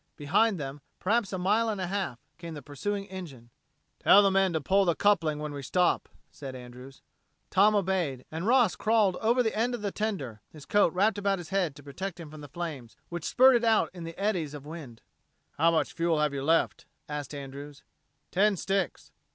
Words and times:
Behind 0.17 0.59
them, 0.59 0.81
perhaps 0.99 1.31
a 1.31 1.37
mile 1.37 1.69
and 1.69 1.79
a 1.79 1.85
half, 1.85 2.17
came 2.39 2.55
the 2.55 2.63
pursuing 2.63 3.05
engine. 3.09 3.51
"Tell 3.99 4.23
the 4.23 4.31
men 4.31 4.51
to 4.53 4.59
pull 4.59 4.83
the 4.83 4.95
coupling 4.95 5.37
when 5.37 5.53
we 5.53 5.61
stop," 5.61 6.09
said 6.31 6.55
Andrews. 6.55 7.03
Tom 7.51 7.75
obeyed, 7.75 8.25
and 8.31 8.47
Ross 8.47 8.75
crawled 8.75 9.15
over 9.17 9.43
the 9.43 9.55
end 9.55 9.75
of 9.75 9.83
the 9.83 9.91
tender, 9.91 10.41
his 10.49 10.65
coat 10.65 10.91
wrapped 10.93 11.19
about 11.19 11.37
his 11.37 11.49
head 11.49 11.75
to 11.75 11.83
protect 11.83 12.19
him 12.19 12.31
from 12.31 12.41
the 12.41 12.47
flames, 12.47 12.97
which 13.09 13.23
spurted 13.25 13.63
out 13.63 13.91
in 13.93 14.03
the 14.03 14.17
eddies 14.17 14.55
of 14.55 14.65
wind. 14.65 15.03
"How 15.59 15.69
much 15.69 15.93
fuel 15.93 16.19
have 16.19 16.33
you 16.33 16.41
left?" 16.43 16.87
asked 17.07 17.35
Andrews. 17.35 17.83
"Ten 18.31 18.57
sticks." 18.57 19.11